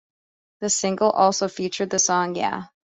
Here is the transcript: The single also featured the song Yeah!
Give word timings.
The 0.61 0.69
single 0.71 1.11
also 1.11 1.47
featured 1.47 1.91
the 1.91 1.99
song 1.99 2.33
Yeah! 2.33 2.69